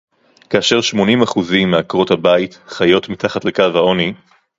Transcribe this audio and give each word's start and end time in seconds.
כאשר 0.49 0.81
שמונים 0.81 1.21
אחוזים 1.21 1.71
מעקרות-הבית 1.71 2.59
חיות 2.67 3.09
מתחת 3.09 3.45
לקו 3.45 3.61
העוני 3.75 4.13